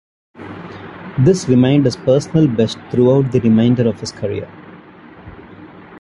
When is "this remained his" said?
1.19-1.95